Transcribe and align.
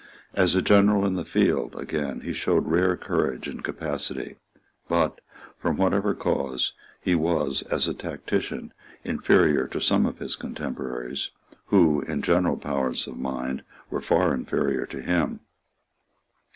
As 0.33 0.55
a 0.55 0.63
general 0.63 1.05
in 1.05 1.13
the 1.13 1.23
field, 1.23 1.75
again, 1.79 2.21
he 2.21 2.33
showed 2.33 2.65
rare 2.65 2.97
courage 2.97 3.47
and 3.47 3.63
capacity; 3.63 4.37
but, 4.89 5.21
from 5.59 5.77
whatever 5.77 6.15
cause, 6.15 6.73
he 6.99 7.13
was, 7.13 7.61
as 7.69 7.87
a 7.87 7.93
tactician, 7.93 8.73
inferior 9.03 9.67
to 9.67 9.79
some 9.79 10.07
of 10.07 10.17
his 10.17 10.35
contemporaries, 10.35 11.29
who, 11.67 12.01
in 12.01 12.23
general 12.23 12.57
powers 12.57 13.05
of 13.05 13.15
mind, 13.15 13.61
were 13.91 14.01
far 14.01 14.33
inferior 14.33 14.87
to 14.87 15.03
him. 15.03 15.41